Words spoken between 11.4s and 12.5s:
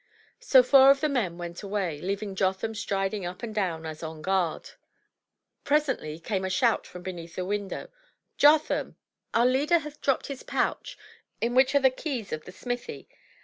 which are the keys of